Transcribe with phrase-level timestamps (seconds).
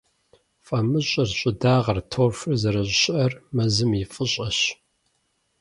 [0.65, 4.59] ФӀамыщӀыр, щӀыдагъэр, торфыр зэрыщыӀэр мэзым и фӀыщӀэщ.